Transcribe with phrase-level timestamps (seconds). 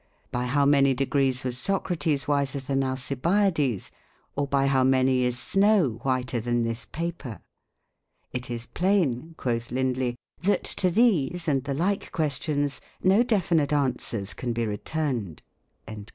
[0.31, 3.91] By how many degrees was Socrates wiser than Alei biades?
[4.35, 7.39] or by how many is snow whiter than this paper?
[8.33, 14.33] It is plain," quoth Lindley, "that to these and the like questions no definite answers
[14.33, 15.43] can be re turned."